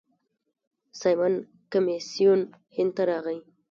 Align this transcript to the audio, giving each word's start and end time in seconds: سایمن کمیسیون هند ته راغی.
سایمن 0.99 1.33
کمیسیون 1.71 2.41
هند 2.75 2.91
ته 2.95 3.03
راغی. 3.09 3.39